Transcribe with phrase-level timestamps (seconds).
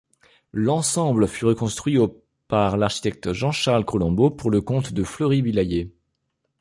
[0.53, 5.93] L'ensemble fut reconstruit au par l’architecte Jean-Charles Colombot pour le comte de Fleury-Villayer.